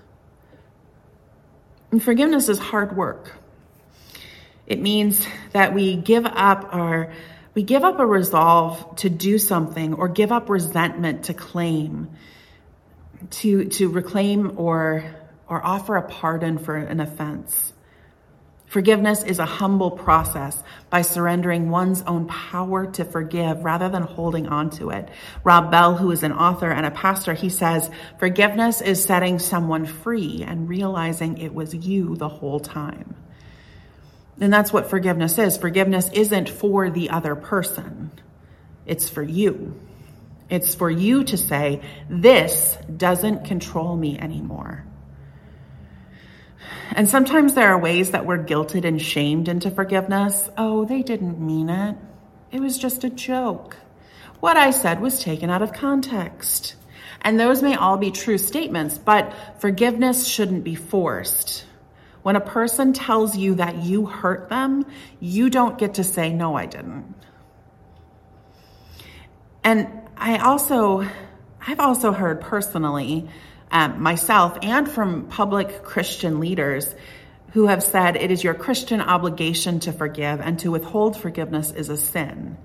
And 1.90 2.02
forgiveness 2.02 2.50
is 2.50 2.58
hard 2.58 2.94
work. 2.94 3.32
It 4.66 4.82
means 4.82 5.26
that 5.52 5.72
we 5.72 5.96
give 5.96 6.26
up 6.26 6.68
our 6.74 7.14
we 7.54 7.62
give 7.62 7.84
up 7.84 8.00
a 8.00 8.06
resolve 8.06 8.96
to 8.96 9.08
do 9.08 9.38
something 9.38 9.94
or 9.94 10.08
give 10.08 10.30
up 10.30 10.50
resentment 10.50 11.26
to 11.26 11.34
claim 11.34 12.10
to 13.30 13.64
to 13.64 13.88
reclaim 13.88 14.58
or 14.58 15.04
or 15.48 15.64
offer 15.64 15.96
a 15.96 16.02
pardon 16.02 16.58
for 16.58 16.76
an 16.76 17.00
offense. 17.00 17.72
Forgiveness 18.66 19.22
is 19.22 19.38
a 19.38 19.44
humble 19.44 19.92
process 19.92 20.60
by 20.90 21.02
surrendering 21.02 21.70
one's 21.70 22.02
own 22.02 22.26
power 22.26 22.86
to 22.92 23.04
forgive 23.04 23.64
rather 23.64 23.88
than 23.88 24.02
holding 24.02 24.48
on 24.48 24.70
to 24.70 24.90
it. 24.90 25.08
Rob 25.44 25.70
Bell, 25.70 25.96
who 25.96 26.10
is 26.10 26.24
an 26.24 26.32
author 26.32 26.70
and 26.72 26.84
a 26.84 26.90
pastor, 26.90 27.34
he 27.34 27.50
says, 27.50 27.88
forgiveness 28.18 28.80
is 28.80 29.04
setting 29.04 29.38
someone 29.38 29.86
free 29.86 30.42
and 30.44 30.68
realizing 30.68 31.38
it 31.38 31.54
was 31.54 31.72
you 31.72 32.16
the 32.16 32.28
whole 32.28 32.58
time. 32.58 33.14
And 34.40 34.52
that's 34.52 34.72
what 34.72 34.90
forgiveness 34.90 35.38
is. 35.38 35.56
Forgiveness 35.56 36.10
isn't 36.12 36.48
for 36.48 36.90
the 36.90 37.10
other 37.10 37.36
person. 37.36 38.10
It's 38.86 39.08
for 39.08 39.22
you. 39.22 39.80
It's 40.50 40.74
for 40.74 40.90
you 40.90 41.24
to 41.24 41.36
say, 41.36 41.80
this 42.08 42.76
doesn't 42.94 43.44
control 43.44 43.96
me 43.96 44.18
anymore. 44.18 44.84
And 46.92 47.08
sometimes 47.08 47.54
there 47.54 47.70
are 47.70 47.78
ways 47.78 48.10
that 48.10 48.26
we're 48.26 48.44
guilted 48.44 48.84
and 48.84 49.00
shamed 49.00 49.48
into 49.48 49.70
forgiveness. 49.70 50.48
Oh, 50.56 50.84
they 50.84 51.02
didn't 51.02 51.40
mean 51.40 51.68
it. 51.68 51.96
It 52.52 52.60
was 52.60 52.78
just 52.78 53.04
a 53.04 53.10
joke. 53.10 53.76
What 54.40 54.56
I 54.56 54.70
said 54.70 55.00
was 55.00 55.22
taken 55.22 55.50
out 55.50 55.62
of 55.62 55.72
context. 55.72 56.76
And 57.22 57.40
those 57.40 57.62
may 57.62 57.74
all 57.74 57.96
be 57.96 58.10
true 58.10 58.38
statements, 58.38 58.98
but 58.98 59.34
forgiveness 59.58 60.26
shouldn't 60.26 60.62
be 60.62 60.74
forced. 60.74 61.64
When 62.22 62.36
a 62.36 62.40
person 62.40 62.92
tells 62.92 63.36
you 63.36 63.56
that 63.56 63.82
you 63.82 64.06
hurt 64.06 64.50
them, 64.50 64.86
you 65.20 65.50
don't 65.50 65.78
get 65.78 65.94
to 65.94 66.04
say, 66.04 66.32
no, 66.32 66.54
I 66.54 66.66
didn't. 66.66 67.14
And 69.62 70.03
I 70.16 70.38
also, 70.38 71.08
I've 71.66 71.80
also 71.80 72.12
heard 72.12 72.40
personally, 72.40 73.28
um, 73.70 74.00
myself 74.02 74.58
and 74.62 74.88
from 74.88 75.26
public 75.26 75.82
Christian 75.82 76.40
leaders 76.40 76.94
who 77.52 77.66
have 77.66 77.82
said 77.82 78.16
it 78.16 78.30
is 78.30 78.42
your 78.42 78.54
Christian 78.54 79.00
obligation 79.00 79.80
to 79.80 79.92
forgive 79.92 80.40
and 80.40 80.58
to 80.60 80.70
withhold 80.70 81.16
forgiveness 81.16 81.72
is 81.72 81.88
a 81.88 81.96
sin. 81.96 82.56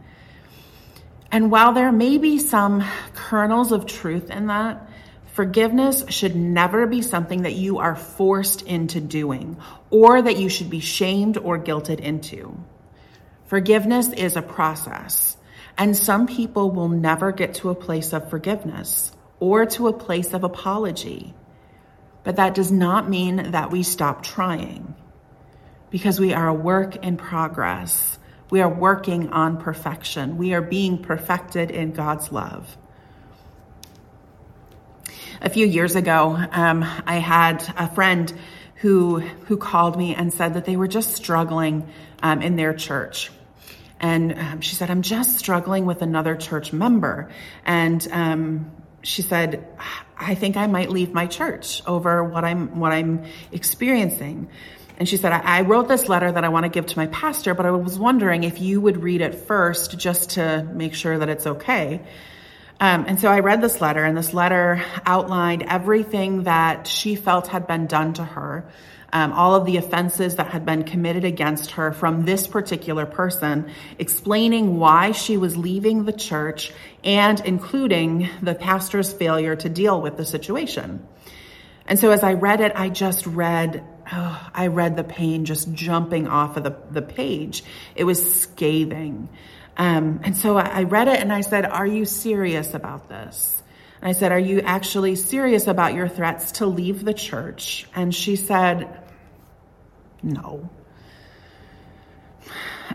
And 1.32 1.52
while 1.52 1.74
there 1.74 1.92
may 1.92 2.18
be 2.18 2.40
some 2.40 2.84
kernels 3.14 3.72
of 3.72 3.86
truth 3.86 4.32
in 4.32 4.48
that, 4.48 4.90
forgiveness 5.34 6.04
should 6.10 6.36
never 6.36 6.88
be 6.88 7.02
something 7.02 7.44
that 7.44 7.54
you 7.54 7.78
are 7.80 7.96
forced 7.96 8.64
into 8.64 9.00
doing 9.00 9.58
or 9.92 10.22
that 10.22 10.38
you 10.38 10.50
should 10.50 10.70
be 10.70 10.80
shamed 10.80 11.38
or 11.38 11.60
guilted 11.60 12.00
into. 12.00 12.58
Forgiveness 13.46 14.12
is 14.14 14.36
a 14.36 14.42
process, 14.42 15.38
and 15.80 15.98
some 15.98 16.28
people 16.28 16.70
will 16.70 16.90
never 16.90 17.32
get 17.32 17.56
to 17.56 17.70
a 17.72 17.76
place 17.76 18.14
of 18.14 18.30
forgiveness 18.30 19.12
or 19.40 19.66
to 19.66 19.88
a 19.88 19.94
place 19.94 20.34
of 20.34 20.44
apology. 20.44 21.34
But 22.24 22.36
that 22.36 22.54
does 22.54 22.72
not 22.72 23.10
mean 23.10 23.52
that 23.52 23.72
we 23.72 23.82
stop 23.82 24.22
trying 24.22 24.94
because 25.90 26.20
we 26.20 26.34
are 26.34 26.48
a 26.48 26.54
work 26.54 26.98
in 26.98 27.18
progress 27.18 28.20
we 28.50 28.62
are 28.62 28.70
working 28.70 29.30
on 29.30 29.58
perfection. 29.58 30.38
We 30.38 30.54
are 30.54 30.62
being 30.62 31.04
perfected 31.04 31.70
in 31.70 31.92
God's 31.92 32.32
love. 32.32 32.76
A 35.42 35.50
few 35.50 35.66
years 35.66 35.96
ago, 35.96 36.36
um, 36.52 36.84
I 36.84 37.16
had 37.16 37.64
a 37.78 37.88
friend 37.94 38.34
who 38.76 39.20
who 39.20 39.58
called 39.58 39.98
me 39.98 40.16
and 40.16 40.34
said 40.34 40.56
that 40.56 40.66
they 40.66 40.78
were 40.78 40.88
just 40.88 41.16
struggling 41.16 41.88
um, 42.24 42.42
in 42.42 42.56
their 42.56 42.74
church. 42.74 43.30
And 44.00 44.38
um, 44.38 44.62
she 44.62 44.76
said, 44.76 44.90
"I'm 44.90 45.02
just 45.02 45.38
struggling 45.38 45.86
with 45.86 46.02
another 46.02 46.36
church 46.36 46.72
member." 46.72 47.30
And 47.66 48.08
um, 48.12 48.72
she 49.02 49.22
said, 49.22 49.68
"I 50.18 50.36
think 50.36 50.58
I 50.58 50.68
might 50.68 50.90
leave 50.90 51.14
my 51.14 51.28
church 51.28 51.82
over 51.86 52.24
what 52.24 52.46
I'm 52.46 52.80
what 52.80 52.92
I'm 52.92 53.26
experiencing." 53.52 54.50
And 54.98 55.08
she 55.08 55.16
said, 55.16 55.32
I, 55.32 55.60
I 55.60 55.62
wrote 55.62 55.88
this 55.88 56.10
letter 56.10 56.30
that 56.30 56.44
I 56.44 56.50
want 56.50 56.66
to 56.66 56.70
give 56.70 56.86
to 56.88 56.98
my 56.98 57.08
pastor, 57.08 57.54
but 57.54 57.66
I 57.66 57.72
was 57.72 57.98
wondering 57.98 58.44
if 58.44 58.60
you 58.60 58.82
would 58.82 59.02
read 59.02 59.22
it 59.22 59.34
first 59.34 59.98
just 59.98 60.32
to 60.32 60.64
make 60.74 60.94
sure 60.94 61.18
that 61.18 61.30
it's 61.30 61.48
okay. 61.48 62.02
Um, 62.82 63.06
and 63.08 63.20
so 63.20 63.30
I 63.30 63.40
read 63.40 63.62
this 63.62 63.82
letter, 63.82 64.04
and 64.04 64.18
this 64.18 64.34
letter 64.34 64.84
outlined 65.06 65.64
everything 65.64 66.44
that 66.44 66.88
she 66.88 67.16
felt 67.16 67.48
had 67.48 67.68
been 67.68 67.88
done 67.88 68.14
to 68.14 68.24
her, 68.24 68.70
um, 69.12 69.34
all 69.34 69.56
of 69.56 69.66
the 69.66 69.78
offenses 69.78 70.36
that 70.36 70.48
had 70.48 70.66
been 70.66 70.84
committed 70.84 71.24
against 71.24 71.72
her 71.72 71.92
from 71.92 72.26
this 72.26 72.48
particular 72.48 73.06
person, 73.06 73.72
explaining 73.98 74.78
why 74.78 75.12
she 75.12 75.38
was 75.38 75.58
leaving 75.58 76.06
the 76.06 76.14
church 76.14 76.72
and 77.04 77.40
including 77.42 78.30
the 78.42 78.56
pastor's 78.56 79.12
failure 79.12 79.56
to 79.56 79.70
deal 79.70 80.02
with 80.02 80.18
the 80.18 80.26
situation. 80.26 81.06
And 81.86 81.98
so 81.98 82.12
as 82.12 82.24
I 82.24 82.34
read 82.34 82.62
it, 82.62 82.72
I 82.76 82.90
just 82.90 83.26
read 83.26 83.84
oh, 84.12 84.50
I 84.54 84.68
read 84.68 84.96
the 84.96 85.04
pain 85.04 85.46
just 85.46 85.72
jumping 85.74 86.28
off 86.28 86.58
of 86.58 86.64
the, 86.64 86.76
the 86.92 87.02
page. 87.02 87.64
It 87.96 88.04
was 88.04 88.42
scathing. 88.42 89.30
Um, 89.78 90.22
and 90.24 90.36
so 90.36 90.58
I, 90.58 90.80
I 90.80 90.84
read 90.84 91.08
it 91.08 91.20
and 91.20 91.32
I 91.32 91.42
said, 91.42 91.66
Are 91.66 91.88
you 91.88 92.06
serious 92.06 92.74
about 92.74 93.10
this? 93.10 93.62
I 94.02 94.14
said, 94.14 94.32
Are 94.32 94.40
you 94.40 94.62
actually 94.62 95.16
serious 95.16 95.68
about 95.68 95.94
your 95.94 96.08
threats 96.08 96.54
to 96.54 96.66
leave 96.66 97.04
the 97.04 97.14
church? 97.14 97.88
And 97.96 98.14
she 98.14 98.36
said, 98.36 98.88
No. 100.24 100.70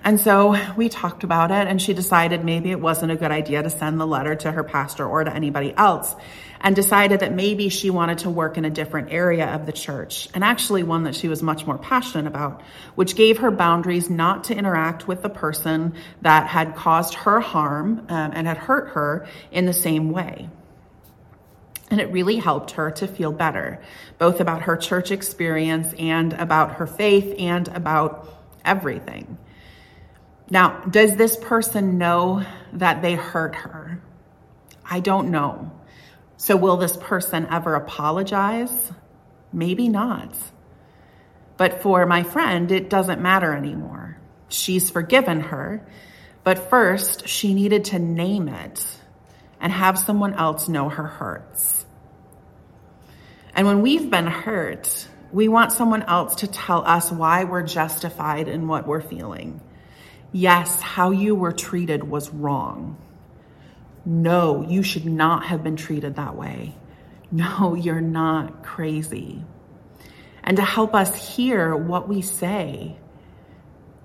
And 0.03 0.21
so 0.21 0.57
we 0.77 0.89
talked 0.89 1.25
about 1.25 1.51
it, 1.51 1.67
and 1.67 1.81
she 1.81 1.95
decided 1.95 2.45
maybe 2.45 2.71
it 2.71 2.81
wasn't 2.81 3.13
a 3.13 3.17
good 3.17 3.31
idea 3.31 3.63
to 3.63 3.71
send 3.71 3.99
the 3.99 4.07
letter 4.07 4.35
to 4.35 4.53
her 4.53 4.63
pastor 4.65 5.07
or 5.07 5.25
to 5.25 5.35
anybody 5.35 5.73
else 5.75 6.15
and 6.61 6.75
decided 6.75 7.21
that 7.21 7.33
maybe 7.33 7.69
she 7.69 7.91
wanted 7.91 8.19
to 8.19 8.31
work 8.31 8.57
in 8.57 8.65
a 8.65 8.71
different 8.71 9.13
area 9.13 9.47
of 9.47 9.67
the 9.67 9.73
church, 9.73 10.29
and 10.35 10.43
actually 10.43 10.83
one 10.83 11.05
that 11.05 11.15
she 11.15 11.29
was 11.29 11.43
much 11.43 11.67
more 11.67 11.79
passionate 11.79 12.27
about, 12.27 12.63
which 12.95 13.17
gave 13.17 13.39
her 13.39 13.51
boundaries 13.51 14.09
not 14.09 14.45
to 14.45 14.55
interact 14.55 15.07
with 15.07 15.23
the 15.23 15.29
person 15.29 15.95
that 16.23 16.47
had 16.49 16.75
caused 16.75 17.15
her 17.15 17.41
harm 17.41 18.07
um, 18.09 18.33
and 18.35 18.47
had 18.47 18.57
hurt 18.57 18.89
her 18.91 19.27
in 19.53 19.67
the 19.67 19.75
same 19.75 20.11
way. 20.11 20.49
And 21.95 22.01
it 22.01 22.11
really 22.11 22.39
helped 22.39 22.73
her 22.73 22.91
to 22.91 23.07
feel 23.07 23.31
better, 23.31 23.81
both 24.19 24.41
about 24.41 24.63
her 24.63 24.77
church 24.77 25.13
experience 25.13 25.95
and 25.97 26.33
about 26.33 26.73
her 26.79 26.89
faith 26.89 27.37
and 27.39 27.69
about 27.69 28.29
everything. 28.65 29.39
Now, 30.51 30.81
does 30.91 31.15
this 31.15 31.37
person 31.37 31.97
know 31.97 32.45
that 32.73 33.01
they 33.01 33.15
hurt 33.15 33.55
her? 33.55 34.03
I 34.85 34.99
don't 34.99 35.31
know. 35.31 35.71
So, 36.37 36.57
will 36.57 36.79
this 36.79 36.97
person 36.97 37.47
ever 37.49 37.77
apologize? 37.77 38.91
Maybe 39.53 39.89
not. 39.89 40.37
But 41.57 41.81
for 41.81 42.07
my 42.07 42.25
friend, 42.25 42.73
it 42.73 42.91
doesn't 42.91 43.23
matter 43.23 43.55
anymore. 43.55 44.19
She's 44.49 44.91
forgiven 44.91 45.43
her, 45.43 45.87
but 46.43 46.71
first 46.71 47.29
she 47.29 47.55
needed 47.55 47.85
to 47.85 48.01
name 48.01 48.49
it 48.49 48.85
and 49.65 49.73
have 49.73 49.99
someone 49.99 50.35
else 50.35 50.69
know 50.69 50.91
her 50.91 51.07
hurts. 51.07 51.84
And 53.55 53.67
when 53.67 53.83
we've 53.83 54.11
been 54.11 54.27
hurt, 54.27 55.09
we 55.33 55.49
want 55.49 55.73
someone 55.73 56.03
else 56.03 56.37
to 56.37 56.47
tell 56.47 56.87
us 56.87 57.11
why 57.11 57.45
we're 57.45 57.63
justified 57.63 58.49
in 58.49 58.67
what 58.67 58.87
we're 58.87 59.01
feeling. 59.01 59.61
Yes, 60.33 60.81
how 60.81 61.13
you 61.13 61.35
were 61.35 61.53
treated 61.53 62.03
was 62.05 62.31
wrong. 62.31 62.97
No, 64.05 64.63
you 64.63 64.83
should 64.83 65.07
not 65.07 65.47
have 65.47 65.63
been 65.63 65.77
treated 65.77 66.17
that 66.17 66.37
way. 66.37 66.75
No, 67.31 67.75
you're 67.81 68.01
not 68.01 68.65
crazy. 68.65 69.45
And 70.43 70.57
to 70.57 70.65
help 70.65 70.95
us 70.95 71.37
hear 71.37 71.75
what 71.75 72.09
we 72.09 72.21
say, 72.21 72.97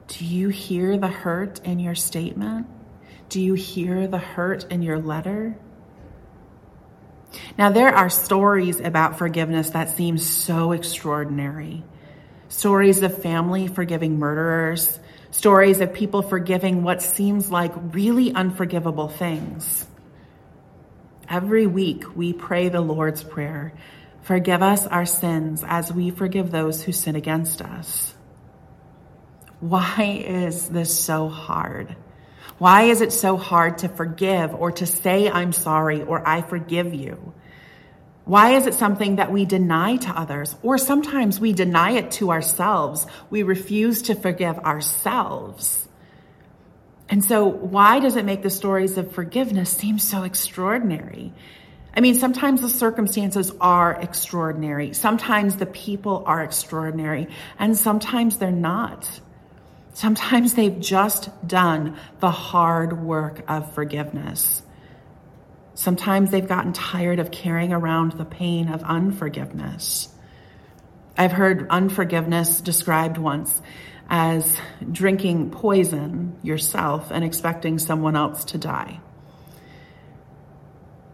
do 0.08 0.26
you 0.26 0.50
hear 0.50 0.98
the 0.98 1.08
hurt 1.08 1.60
in 1.66 1.80
your 1.80 1.96
statement? 1.96 2.68
Do 3.28 3.42
you 3.42 3.54
hear 3.54 4.08
the 4.08 4.18
hurt 4.18 4.72
in 4.72 4.82
your 4.82 5.00
letter? 5.00 5.58
Now, 7.58 7.72
there 7.72 7.94
are 7.94 8.10
stories 8.10 8.80
about 8.80 9.18
forgiveness 9.18 9.72
that 9.72 9.96
seem 9.96 10.18
so 10.18 10.72
extraordinary. 10.72 11.84
Stories 12.48 13.04
of 13.04 13.22
family 13.22 13.68
forgiving 13.68 14.18
murderers, 14.18 15.00
stories 15.32 15.80
of 15.82 15.94
people 15.94 16.22
forgiving 16.22 16.84
what 16.84 17.02
seems 17.02 17.52
like 17.52 17.72
really 17.94 18.34
unforgivable 18.34 19.08
things. 19.08 19.86
Every 21.30 21.68
week 21.68 22.16
we 22.16 22.34
pray 22.34 22.70
the 22.70 22.82
Lord's 22.82 23.24
Prayer 23.24 23.74
Forgive 24.22 24.62
us 24.62 24.86
our 24.86 25.06
sins 25.06 25.64
as 25.66 25.92
we 25.92 26.12
forgive 26.12 26.52
those 26.52 26.84
who 26.84 26.92
sin 26.92 27.16
against 27.16 27.62
us. 27.62 28.14
Why 29.60 30.24
is 30.26 30.70
this 30.70 30.98
so 31.00 31.30
hard? 31.30 31.96
Why 32.60 32.84
is 32.84 33.02
it 33.02 33.14
so 33.14 33.38
hard 33.38 33.80
to 33.80 33.90
forgive 33.90 34.54
or 34.54 34.72
to 34.74 34.86
say, 34.86 35.30
I'm 35.30 35.54
sorry 35.54 36.04
or 36.04 36.28
I 36.28 36.42
forgive 36.42 36.94
you? 36.94 37.34
Why 38.26 38.52
is 38.52 38.68
it 38.68 38.76
something 38.76 39.16
that 39.16 39.32
we 39.32 39.46
deny 39.46 39.96
to 39.96 40.10
others? 40.10 40.56
Or 40.62 40.78
sometimes 40.78 41.40
we 41.40 41.54
deny 41.54 41.94
it 41.94 42.12
to 42.12 42.32
ourselves. 42.32 43.08
We 43.30 43.44
refuse 43.44 44.04
to 44.04 44.14
forgive 44.14 44.60
ourselves. 44.60 45.88
And 47.08 47.26
so, 47.26 47.48
why 47.48 48.00
does 48.02 48.18
it 48.18 48.26
make 48.26 48.44
the 48.44 48.52
stories 48.52 49.00
of 49.00 49.14
forgiveness 49.14 49.72
seem 49.72 49.98
so 49.98 50.22
extraordinary? 50.22 51.34
I 51.96 52.02
mean, 52.02 52.14
sometimes 52.14 52.62
the 52.62 52.70
circumstances 52.70 53.52
are 53.60 54.00
extraordinary. 54.00 54.94
Sometimes 54.94 55.56
the 55.56 55.66
people 55.66 56.24
are 56.28 56.44
extraordinary. 56.44 57.30
And 57.58 57.76
sometimes 57.76 58.38
they're 58.38 58.52
not. 58.52 59.10
Sometimes 60.00 60.54
they've 60.54 60.80
just 60.80 61.30
done 61.46 61.98
the 62.22 62.32
hard 62.32 63.04
work 63.04 63.44
of 63.50 63.74
forgiveness. 63.74 64.62
Sometimes 65.74 66.32
they've 66.32 66.48
gotten 66.48 66.72
tired 66.72 67.20
of 67.20 67.32
carrying 67.32 67.74
around 67.74 68.14
the 68.14 68.24
pain 68.24 68.70
of 68.70 68.82
unforgiveness. 68.84 70.08
I've 71.18 71.34
heard 71.34 71.68
unforgiveness 71.70 72.62
described 72.62 73.18
once 73.18 73.62
as 74.10 74.58
drinking 74.90 75.52
poison 75.52 76.40
yourself 76.44 77.12
and 77.12 77.26
expecting 77.26 77.78
someone 77.78 78.16
else 78.16 78.46
to 78.46 78.58
die. 78.58 79.02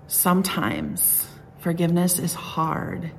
Sometimes 0.06 1.28
forgiveness 1.58 2.20
is 2.20 2.36
hard 2.36 3.10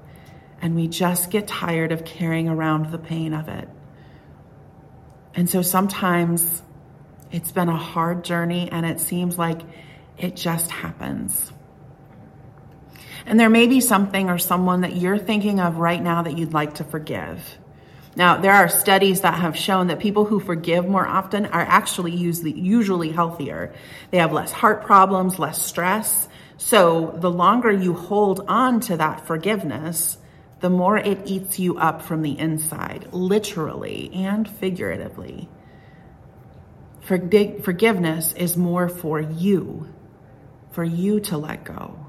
and 0.62 0.76
we 0.76 0.86
just 0.86 1.32
get 1.32 1.48
tired 1.48 1.90
of 1.90 2.04
carrying 2.04 2.48
around 2.48 2.92
the 2.92 2.98
pain 2.98 3.34
of 3.34 3.48
it. 3.48 3.68
And 5.36 5.48
so 5.48 5.60
sometimes 5.62 6.62
it's 7.30 7.52
been 7.52 7.68
a 7.68 7.76
hard 7.76 8.24
journey 8.24 8.70
and 8.72 8.86
it 8.86 9.00
seems 9.00 9.38
like 9.38 9.60
it 10.16 10.34
just 10.34 10.70
happens. 10.70 11.52
And 13.26 13.38
there 13.38 13.50
may 13.50 13.66
be 13.66 13.80
something 13.80 14.30
or 14.30 14.38
someone 14.38 14.80
that 14.80 14.96
you're 14.96 15.18
thinking 15.18 15.60
of 15.60 15.76
right 15.76 16.02
now 16.02 16.22
that 16.22 16.38
you'd 16.38 16.54
like 16.54 16.76
to 16.76 16.84
forgive. 16.84 17.58
Now, 18.14 18.38
there 18.38 18.52
are 18.52 18.68
studies 18.68 19.20
that 19.20 19.34
have 19.34 19.58
shown 19.58 19.88
that 19.88 19.98
people 19.98 20.24
who 20.24 20.40
forgive 20.40 20.88
more 20.88 21.06
often 21.06 21.44
are 21.44 21.60
actually 21.60 22.12
usually, 22.12 23.10
healthier. 23.10 23.74
They 24.10 24.18
have 24.18 24.32
less 24.32 24.52
heart 24.52 24.84
problems, 24.84 25.38
less 25.38 25.60
stress. 25.60 26.28
So 26.56 27.14
the 27.18 27.30
longer 27.30 27.70
you 27.70 27.92
hold 27.92 28.46
on 28.48 28.80
to 28.80 28.96
that 28.96 29.26
forgiveness, 29.26 30.16
the 30.60 30.70
more 30.70 30.96
it 30.96 31.20
eats 31.26 31.58
you 31.58 31.78
up 31.78 32.02
from 32.02 32.22
the 32.22 32.38
inside, 32.38 33.08
literally 33.12 34.10
and 34.14 34.48
figuratively. 34.48 35.48
Forgiveness 37.02 38.32
is 38.32 38.56
more 38.56 38.88
for 38.88 39.20
you, 39.20 39.88
for 40.72 40.82
you 40.82 41.20
to 41.20 41.36
let 41.36 41.64
go. 41.64 42.06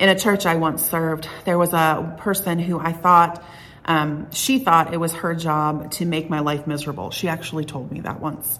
In 0.00 0.08
a 0.08 0.18
church 0.18 0.46
I 0.46 0.56
once 0.56 0.84
served, 0.84 1.28
there 1.44 1.58
was 1.58 1.72
a 1.72 2.16
person 2.18 2.58
who 2.58 2.80
I 2.80 2.92
thought, 2.92 3.44
um, 3.84 4.32
she 4.32 4.58
thought 4.58 4.92
it 4.92 4.96
was 4.96 5.12
her 5.12 5.34
job 5.34 5.92
to 5.92 6.06
make 6.06 6.28
my 6.28 6.40
life 6.40 6.66
miserable. 6.66 7.10
She 7.10 7.28
actually 7.28 7.66
told 7.66 7.92
me 7.92 8.00
that 8.00 8.20
once. 8.20 8.58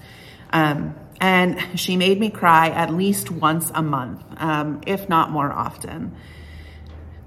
Um, 0.53 0.95
and 1.21 1.81
she 1.81 1.97
made 1.97 2.21
me 2.21 2.31
cry 2.31 2.69
at 2.69 2.93
least 2.93 3.31
once 3.31 3.73
a 3.75 3.83
month, 3.83 4.23
um, 4.37 4.83
if 4.87 5.09
not 5.09 5.31
more 5.31 5.51
often. 5.51 6.15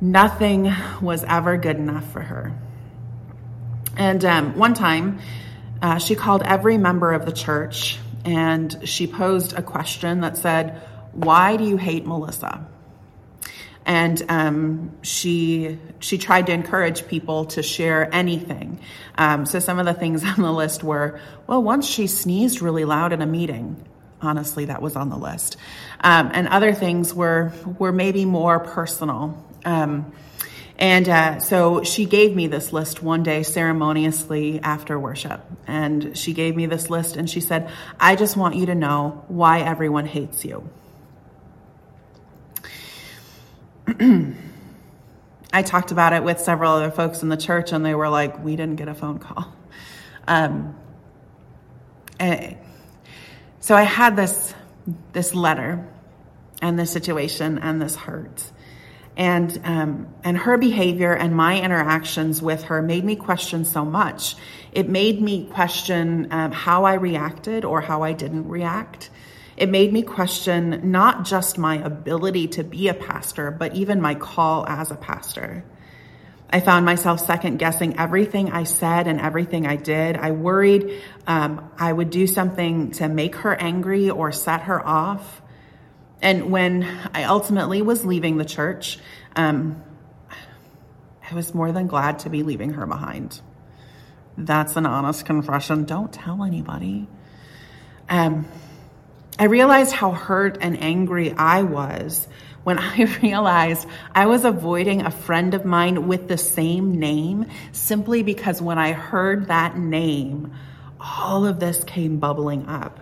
Nothing 0.02 0.74
was 1.02 1.24
ever 1.24 1.58
good 1.58 1.78
enough 1.78 2.12
for 2.12 2.22
her. 2.22 2.54
And 3.98 4.24
um, 4.26 4.58
one 4.58 4.74
time, 4.74 5.20
uh, 5.82 6.00
she 6.00 6.16
called 6.16 6.44
every 6.44 6.78
member 6.78 7.14
of 7.14 7.26
the 7.26 7.32
church 7.32 8.00
and 8.26 8.76
she 8.84 9.06
posed 9.06 9.54
a 9.54 9.62
question 9.62 10.22
that 10.22 10.36
said, 10.36 10.82
Why 11.14 11.58
do 11.58 11.64
you 11.64 11.78
hate 11.78 12.06
Melissa? 12.06 12.66
And 13.86 14.24
um, 14.30 14.98
she 15.04 15.78
she 16.00 16.18
tried 16.18 16.48
to 16.48 16.52
encourage 16.54 17.08
people 17.08 17.46
to 17.46 17.62
share 17.62 18.14
anything. 18.14 18.80
Um, 19.16 19.46
so 19.46 19.60
some 19.60 19.78
of 19.78 19.86
the 19.86 19.94
things 19.94 20.24
on 20.38 20.42
the 20.42 20.52
list 20.52 20.84
were, 20.84 21.20
well, 21.46 21.62
once 21.62 21.88
she 21.88 22.08
sneezed 22.08 22.62
really 22.62 22.84
loud 22.84 23.14
in 23.14 23.22
a 23.22 23.28
meeting. 23.28 23.86
Honestly, 24.22 24.66
that 24.66 24.82
was 24.82 24.96
on 24.96 25.10
the 25.10 25.18
list. 25.18 25.58
Um, 26.00 26.32
and 26.34 26.48
other 26.48 26.74
things 26.74 27.14
were 27.14 27.54
were 27.78 27.92
maybe 27.92 28.26
more 28.26 28.60
personal. 28.60 29.46
Um, 29.66 30.14
and 30.78 31.08
uh, 31.08 31.40
so 31.40 31.84
she 31.84 32.06
gave 32.06 32.36
me 32.36 32.48
this 32.48 32.74
list 32.74 33.02
one 33.02 33.24
day 33.24 33.44
ceremoniously 33.44 34.60
after 34.62 35.00
worship. 35.00 35.42
And 35.68 36.18
she 36.18 36.34
gave 36.34 36.56
me 36.56 36.66
this 36.66 36.90
list 36.90 37.16
and 37.16 37.30
she 37.30 37.40
said, 37.40 37.72
I 38.00 38.16
just 38.16 38.36
want 38.36 38.56
you 38.56 38.66
to 38.68 38.76
know 38.76 39.24
why 39.28 39.62
everyone 39.62 40.06
hates 40.06 40.44
you. 40.44 40.70
I 45.54 45.62
talked 45.62 45.92
about 45.92 46.12
it 46.12 46.24
with 46.24 46.42
several 46.42 46.74
other 46.74 46.92
folks 46.92 47.24
in 47.24 47.30
the 47.30 47.38
church 47.38 47.72
and 47.72 47.86
they 47.86 47.96
were 47.96 48.10
like, 48.10 48.44
we 48.44 48.58
didn't 48.58 48.76
get 48.76 48.90
a 48.90 48.96
phone 48.96 49.20
call. 49.20 49.54
Um, 50.28 50.76
so 53.62 53.76
I 53.76 53.84
had 53.84 54.18
this, 54.18 54.54
this 55.14 55.34
letter 55.34 55.88
and 56.62 56.78
this 56.78 56.92
situation 56.92 57.60
and 57.60 57.82
this 57.82 57.96
hurt 57.96 58.52
and 59.18 59.62
um, 59.64 60.14
and 60.24 60.38
her 60.38 60.58
behavior 60.58 61.14
and 61.14 61.36
my 61.36 61.62
interactions 61.62 62.42
with 62.42 62.64
her 62.64 62.82
made 62.82 63.04
me 63.04 63.16
question 63.16 63.66
so 63.66 63.86
much. 63.86 64.36
It 64.72 64.90
made 64.90 65.22
me 65.22 65.46
question 65.46 66.28
um, 66.32 66.52
how 66.52 66.84
I 66.84 66.96
reacted 66.96 67.64
or 67.64 67.82
how 67.82 68.04
I 68.04 68.14
didn't 68.14 68.48
react. 68.48 69.10
It 69.56 69.70
made 69.70 69.94
me 69.94 70.02
question 70.02 70.92
not 70.92 71.24
just 71.24 71.58
my 71.58 71.78
ability 71.78 72.50
to 72.50 72.64
be 72.64 72.90
a 72.90 72.94
pastor, 72.94 73.52
but 73.52 73.74
even 73.76 74.02
my 74.02 74.16
call 74.16 74.66
as 74.68 74.92
a 74.92 74.96
pastor. 74.96 75.64
I 76.50 76.60
found 76.60 76.86
myself 76.86 77.22
second 77.22 77.58
guessing 77.58 77.98
everything 77.98 78.52
I 78.52 78.64
said 78.64 79.08
and 79.08 79.20
everything 79.20 79.66
I 79.66 79.78
did. 79.78 80.18
I 80.18 80.32
worried 80.32 81.02
um, 81.26 81.72
I 81.78 81.92
would 81.92 82.10
do 82.10 82.28
something 82.28 82.92
to 82.92 83.08
make 83.08 83.36
her 83.38 83.56
angry 83.56 84.10
or 84.10 84.32
set 84.32 84.64
her 84.64 84.86
off. 84.86 85.42
And 86.22 86.52
when 86.52 86.84
I 87.14 87.24
ultimately 87.24 87.82
was 87.82 88.06
leaving 88.06 88.38
the 88.38 88.46
church, 88.46 89.00
um, 89.36 89.84
I 91.30 91.34
was 91.34 91.54
more 91.54 91.72
than 91.72 91.88
glad 91.88 92.20
to 92.20 92.30
be 92.30 92.44
leaving 92.44 92.74
her 92.74 92.86
behind. 92.86 93.42
That's 94.38 94.76
an 94.76 94.86
honest 94.86 95.26
confession. 95.26 95.86
Don't 95.86 96.12
tell 96.12 96.44
anybody. 96.44 97.08
Um, 98.10 98.48
I 99.38 99.46
realized 99.46 99.94
how 99.94 100.12
hurt 100.12 100.58
and 100.62 100.82
angry 100.82 101.34
I 101.34 101.64
was 101.64 102.28
when 102.64 102.80
I 102.80 103.04
realized 103.22 103.88
I 104.14 104.26
was 104.26 104.46
avoiding 104.46 105.02
a 105.02 105.12
friend 105.12 105.54
of 105.54 105.66
mine 105.66 106.08
with 106.08 106.28
the 106.28 106.38
same 106.38 107.00
name 107.00 107.48
simply 107.72 108.24
because 108.24 108.62
when 108.62 108.78
I 108.78 108.92
heard 108.92 109.48
that 109.48 109.78
name, 109.78 110.54
all 111.00 111.46
of 111.46 111.60
this 111.60 111.84
came 111.84 112.18
bubbling 112.18 112.68
up. 112.68 113.00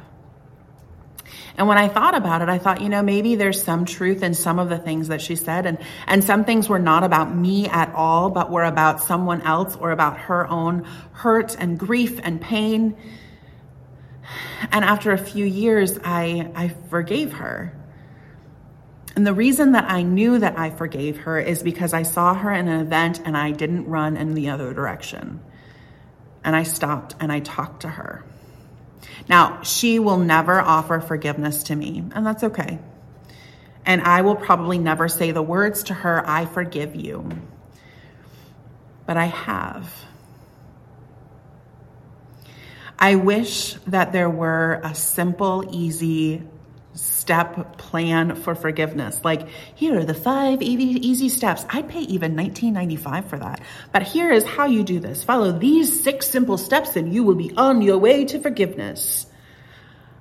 And 1.56 1.68
when 1.68 1.78
I 1.78 1.88
thought 1.88 2.16
about 2.16 2.42
it, 2.42 2.50
I 2.50 2.58
thought, 2.58 2.82
you 2.82 2.90
know, 2.90 3.04
maybe 3.04 3.36
there's 3.36 3.62
some 3.62 3.86
truth 3.86 4.24
in 4.24 4.34
some 4.34 4.58
of 4.58 4.70
the 4.70 4.78
things 4.78 5.10
that 5.10 5.22
she 5.22 5.36
said. 5.36 5.68
And, 5.68 5.78
and 6.08 6.24
some 6.24 6.46
things 6.46 6.68
were 6.68 6.80
not 6.80 7.04
about 7.04 7.36
me 7.36 7.68
at 7.68 7.94
all, 7.94 8.32
but 8.32 8.50
were 8.50 8.64
about 8.64 9.02
someone 9.02 9.42
else 9.44 9.76
or 9.76 9.92
about 9.92 10.18
her 10.18 10.48
own 10.48 10.88
hurt 11.12 11.56
and 11.60 11.78
grief 11.78 12.20
and 12.24 12.42
pain. 12.42 12.98
And 14.72 14.84
after 14.84 15.12
a 15.12 15.18
few 15.18 15.46
years, 15.46 16.00
I, 16.04 16.52
I 16.56 16.70
forgave 16.90 17.34
her. 17.34 17.78
And 19.16 19.28
the 19.28 19.34
reason 19.34 19.74
that 19.74 19.86
I 19.92 20.02
knew 20.02 20.40
that 20.40 20.58
I 20.58 20.72
forgave 20.72 21.18
her 21.20 21.40
is 21.40 21.62
because 21.62 21.94
I 21.94 22.02
saw 22.02 22.34
her 22.34 22.52
in 22.52 22.68
an 22.68 22.82
event 22.82 23.22
and 23.26 23.38
I 23.38 23.52
didn't 23.52 23.86
run 23.86 24.18
in 24.18 24.34
the 24.34 24.50
other 24.50 24.74
direction. 24.74 25.40
And 26.44 26.56
I 26.56 26.64
stopped 26.64 27.16
and 27.20 27.32
I 27.32 27.42
talked 27.42 27.82
to 27.82 27.90
her. 27.90 28.26
Now, 29.28 29.62
she 29.64 30.00
will 30.00 30.18
never 30.18 30.60
offer 30.60 31.00
forgiveness 31.00 31.64
to 31.64 31.76
me, 31.76 32.04
and 32.14 32.26
that's 32.26 32.44
okay. 32.44 32.80
And 33.86 34.02
I 34.02 34.22
will 34.22 34.36
probably 34.36 34.78
never 34.78 35.08
say 35.08 35.32
the 35.32 35.42
words 35.42 35.84
to 35.84 35.94
her, 35.94 36.24
I 36.28 36.46
forgive 36.46 36.96
you. 36.96 37.30
But 39.06 39.18
I 39.18 39.26
have. 39.26 39.94
I 42.98 43.16
wish 43.16 43.74
that 43.88 44.14
there 44.14 44.30
were 44.30 44.80
a 44.84 44.96
simple, 44.96 45.68
easy 45.72 46.44
step 46.94 47.78
plan 47.78 48.36
for 48.36 48.56
forgiveness. 48.56 49.20
Like, 49.24 49.48
here 49.76 50.00
are 50.00 50.06
the 50.06 50.14
five 50.14 50.62
easy 50.62 51.30
steps. 51.30 51.66
I'd 51.70 51.90
pay 51.90 52.02
even 52.02 52.36
$19.95 52.36 53.26
for 53.26 53.40
that. 53.40 53.62
But 53.92 54.04
here 54.04 54.32
is 54.32 54.44
how 54.44 54.66
you 54.66 54.84
do 54.84 55.00
this. 55.00 55.24
Follow 55.24 55.52
these 55.52 56.04
six 56.04 56.30
simple 56.30 56.58
steps 56.58 56.96
and 56.96 57.14
you 57.14 57.24
will 57.24 57.36
be 57.36 57.52
on 57.56 57.82
your 57.82 57.98
way 57.98 58.26
to 58.26 58.40
forgiveness. 58.40 59.26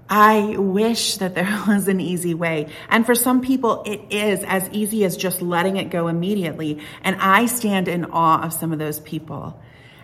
I 0.08 0.56
wish 0.58 1.16
that 1.16 1.34
there 1.34 1.62
was 1.68 1.88
an 1.88 2.00
easy 2.00 2.34
way. 2.34 2.68
And 2.88 3.06
for 3.06 3.14
some 3.14 3.40
people, 3.40 3.82
it 3.84 4.00
is 4.10 4.44
as 4.44 4.68
easy 4.70 5.04
as 5.04 5.16
just 5.16 5.40
letting 5.42 5.76
it 5.76 5.90
go 5.90 6.08
immediately. 6.08 6.80
And 7.02 7.16
I 7.18 7.46
stand 7.46 7.88
in 7.88 8.06
awe 8.06 8.42
of 8.42 8.52
some 8.52 8.72
of 8.72 8.78
those 8.78 9.00
people. 9.00 9.60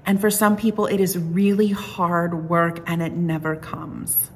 And 0.07 0.20
for 0.20 0.31
some 0.31 0.57
people, 0.57 0.87
it 0.87 1.00
is 1.00 1.18
really 1.18 1.68
hard 1.68 2.48
work 2.48 2.88
and 2.88 3.02
it 3.02 3.12
never 3.12 3.57
comes. 3.57 4.31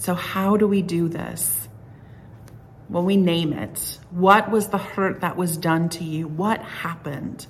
So, 0.00 0.14
how 0.14 0.56
do 0.56 0.66
we 0.66 0.80
do 0.80 1.10
this? 1.10 1.68
Well, 2.88 3.02
we 3.02 3.18
name 3.18 3.52
it. 3.52 3.98
What 4.10 4.50
was 4.50 4.68
the 4.68 4.78
hurt 4.78 5.20
that 5.20 5.36
was 5.36 5.58
done 5.58 5.90
to 5.90 6.04
you? 6.04 6.26
What 6.26 6.62
happened? 6.62 7.46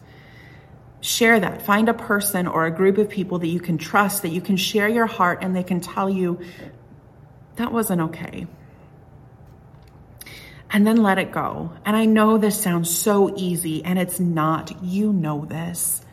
Share 1.01 1.39
that. 1.39 1.63
Find 1.63 1.89
a 1.89 1.95
person 1.95 2.49
or 2.49 2.67
a 2.67 2.73
group 2.73 2.99
of 2.99 3.09
people 3.09 3.39
that 3.39 3.47
you 3.47 3.61
can 3.61 3.79
trust, 3.79 4.23
that 4.23 4.31
you 4.31 4.41
can 4.41 4.57
share 4.57 4.89
your 4.89 5.07
heart, 5.07 5.39
and 5.43 5.55
they 5.55 5.63
can 5.63 5.81
tell 5.81 6.11
you 6.11 6.41
that 7.55 7.73
wasn't 7.73 8.01
okay. 8.01 8.49
And 10.73 10.85
then 10.85 11.05
let 11.05 11.19
it 11.19 11.31
go. 11.31 11.73
And 11.85 11.97
I 11.97 12.05
know 12.05 12.37
this 12.37 12.61
sounds 12.61 12.91
so 12.91 13.33
easy, 13.37 13.85
and 13.85 13.97
it's 13.97 14.19
not. 14.19 14.83
You 14.83 15.13
know 15.13 15.45
this. 15.45 16.05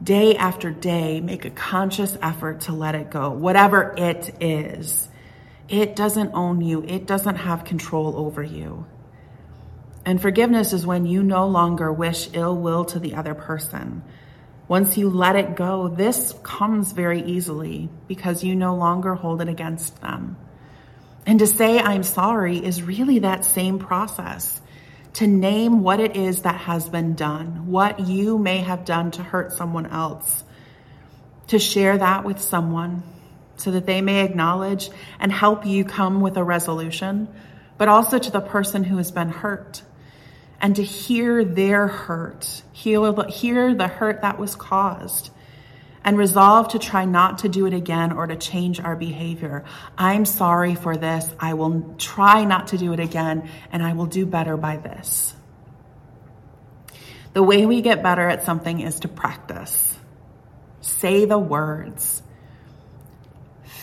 Day 0.00 0.36
after 0.36 0.70
day, 0.70 1.20
make 1.20 1.44
a 1.44 1.50
conscious 1.50 2.16
effort 2.22 2.60
to 2.62 2.72
let 2.72 2.94
it 2.94 3.10
go, 3.10 3.30
whatever 3.30 3.92
it 3.98 4.36
is. 4.40 5.08
It 5.68 5.94
doesn't 5.94 6.32
own 6.32 6.60
you. 6.62 6.82
It 6.82 7.06
doesn't 7.06 7.36
have 7.36 7.64
control 7.64 8.16
over 8.16 8.42
you. 8.42 8.86
And 10.04 10.20
forgiveness 10.20 10.72
is 10.72 10.86
when 10.86 11.04
you 11.04 11.22
no 11.22 11.46
longer 11.46 11.92
wish 11.92 12.30
ill 12.32 12.56
will 12.56 12.86
to 12.86 12.98
the 12.98 13.14
other 13.14 13.34
person. 13.34 14.02
Once 14.66 14.96
you 14.96 15.10
let 15.10 15.36
it 15.36 15.56
go, 15.56 15.88
this 15.88 16.34
comes 16.42 16.92
very 16.92 17.22
easily 17.22 17.90
because 18.06 18.42
you 18.42 18.54
no 18.54 18.76
longer 18.76 19.14
hold 19.14 19.42
it 19.42 19.48
against 19.48 20.00
them. 20.00 20.36
And 21.26 21.38
to 21.40 21.46
say 21.46 21.78
I'm 21.78 22.02
sorry 22.02 22.56
is 22.56 22.82
really 22.82 23.18
that 23.18 23.44
same 23.44 23.78
process. 23.78 24.60
To 25.14 25.26
name 25.26 25.82
what 25.82 26.00
it 26.00 26.16
is 26.16 26.42
that 26.42 26.56
has 26.56 26.88
been 26.88 27.14
done, 27.14 27.66
what 27.66 28.00
you 28.00 28.38
may 28.38 28.58
have 28.58 28.86
done 28.86 29.10
to 29.12 29.22
hurt 29.22 29.52
someone 29.52 29.86
else, 29.86 30.44
to 31.48 31.58
share 31.58 31.98
that 31.98 32.24
with 32.24 32.40
someone 32.40 33.02
so 33.60 33.70
that 33.72 33.86
they 33.86 34.00
may 34.00 34.24
acknowledge 34.24 34.90
and 35.20 35.30
help 35.32 35.66
you 35.66 35.84
come 35.84 36.20
with 36.20 36.36
a 36.36 36.44
resolution, 36.44 37.28
but 37.76 37.88
also 37.88 38.18
to 38.18 38.30
the 38.30 38.40
person 38.40 38.84
who 38.84 38.96
has 38.96 39.10
been 39.10 39.28
hurt. 39.28 39.82
and 40.60 40.76
to 40.76 40.82
hear 40.82 41.44
their 41.44 41.86
hurt, 41.86 42.62
hear, 42.72 43.14
hear 43.28 43.74
the 43.74 43.88
hurt 43.88 44.22
that 44.22 44.38
was 44.38 44.56
caused, 44.56 45.30
and 46.04 46.16
resolve 46.16 46.68
to 46.68 46.78
try 46.78 47.04
not 47.04 47.38
to 47.38 47.48
do 47.48 47.66
it 47.66 47.74
again 47.74 48.12
or 48.12 48.26
to 48.26 48.36
change 48.36 48.80
our 48.80 48.96
behavior. 48.96 49.64
I'm 49.96 50.24
sorry 50.24 50.74
for 50.74 50.96
this. 50.96 51.32
I 51.38 51.54
will 51.54 51.94
try 51.98 52.44
not 52.44 52.68
to 52.68 52.78
do 52.78 52.92
it 52.92 53.00
again, 53.00 53.48
and 53.70 53.82
I 53.82 53.92
will 53.92 54.06
do 54.06 54.26
better 54.26 54.56
by 54.56 54.78
this. 54.78 55.34
The 57.34 57.42
way 57.42 57.66
we 57.66 57.82
get 57.82 58.02
better 58.02 58.28
at 58.28 58.44
something 58.44 58.80
is 58.80 59.00
to 59.00 59.08
practice. 59.08 59.96
Say 60.80 61.24
the 61.24 61.38
words, 61.38 62.22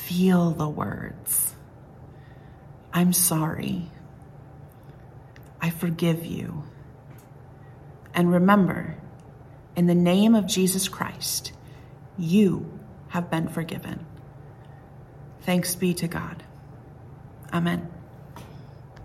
feel 0.06 0.52
the 0.52 0.70
words. 0.70 1.56
I'm 2.94 3.12
sorry. 3.12 3.90
I 5.60 5.72
forgive 5.72 6.26
you. 6.26 6.64
And 8.14 8.32
remember, 8.32 8.96
in 9.76 9.88
the 9.88 9.96
name 9.96 10.36
of 10.36 10.46
Jesus 10.46 10.88
Christ, 10.88 11.54
you 12.18 12.80
have 13.10 13.32
been 13.32 13.48
forgiven. 13.48 14.06
Thanks 15.42 15.76
be 15.76 15.94
to 15.96 16.08
God. 16.08 16.44
Amen. 17.52 17.95